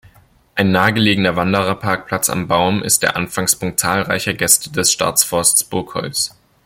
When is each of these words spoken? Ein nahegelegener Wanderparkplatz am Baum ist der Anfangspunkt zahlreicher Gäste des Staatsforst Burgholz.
Ein 0.55 0.71
nahegelegener 0.71 1.35
Wanderparkplatz 1.35 2.31
am 2.31 2.47
Baum 2.47 2.81
ist 2.81 3.03
der 3.03 3.15
Anfangspunkt 3.15 3.79
zahlreicher 3.79 4.33
Gäste 4.33 4.71
des 4.71 4.91
Staatsforst 4.91 5.69
Burgholz. 5.69 6.35